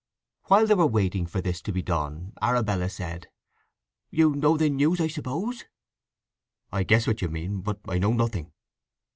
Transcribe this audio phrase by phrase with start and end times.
[0.45, 3.27] While they were waiting for this to be done Arabella said:
[4.09, 5.65] "You know the news, I suppose?"
[6.71, 8.51] "I guess what you mean; but I know nothing."